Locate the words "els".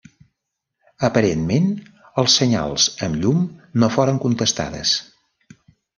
2.23-2.37